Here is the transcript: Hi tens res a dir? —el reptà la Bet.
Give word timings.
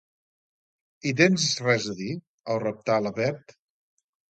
Hi 1.09 1.13
tens 1.19 1.45
res 1.67 1.87
a 1.95 1.95
dir? 2.01 2.09
—el 2.55 2.59
reptà 2.65 2.99
la 3.09 3.15
Bet. 3.21 3.57